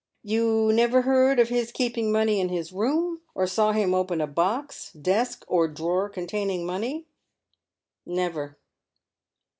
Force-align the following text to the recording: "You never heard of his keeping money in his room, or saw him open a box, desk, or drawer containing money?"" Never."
"You 0.23 0.71
never 0.73 1.03
heard 1.03 1.37
of 1.39 1.49
his 1.49 1.71
keeping 1.71 2.11
money 2.11 2.39
in 2.39 2.49
his 2.49 2.73
room, 2.73 3.21
or 3.35 3.45
saw 3.45 3.71
him 3.71 3.93
open 3.93 4.19
a 4.19 4.25
box, 4.25 4.91
desk, 4.93 5.45
or 5.47 5.67
drawer 5.67 6.09
containing 6.09 6.65
money?"" 6.65 7.05
Never." 8.07 8.57